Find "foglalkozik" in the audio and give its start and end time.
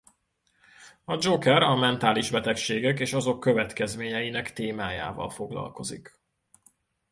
5.29-6.19